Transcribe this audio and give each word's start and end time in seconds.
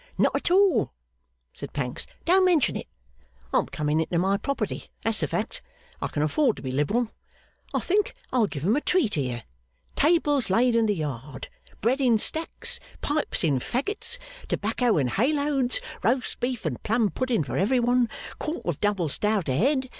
'Not 0.17 0.35
at 0.35 0.49
all,' 0.49 0.91
said 1.53 1.73
Pancks. 1.73 2.07
'Don't 2.25 2.43
mention 2.43 2.75
it. 2.75 2.87
I'm 3.53 3.67
coming 3.67 3.99
into 3.99 4.17
my 4.17 4.35
property, 4.37 4.85
that's 5.03 5.19
the 5.19 5.27
fact. 5.27 5.61
I 6.01 6.07
can 6.07 6.23
afford 6.23 6.55
to 6.55 6.63
be 6.63 6.71
liberal. 6.71 7.09
I 7.71 7.81
think 7.81 8.15
I'll 8.33 8.47
give 8.47 8.65
'em 8.65 8.75
a 8.75 8.81
treat 8.81 9.13
here. 9.13 9.43
Tables 9.95 10.49
laid 10.49 10.75
in 10.75 10.87
the 10.87 10.95
yard. 10.95 11.49
Bread 11.81 12.01
in 12.01 12.17
stacks. 12.17 12.79
Pipes 13.01 13.43
in 13.43 13.59
faggots. 13.59 14.17
Tobacco 14.47 14.97
in 14.97 15.07
hayloads. 15.07 15.79
Roast 16.01 16.39
beef 16.39 16.65
and 16.65 16.81
plum 16.81 17.11
pudding 17.11 17.43
for 17.43 17.55
every 17.55 17.79
one. 17.79 18.09
Quart 18.39 18.65
of 18.65 18.81
double 18.81 19.07
stout 19.07 19.49
a 19.49 19.55
head. 19.55 19.87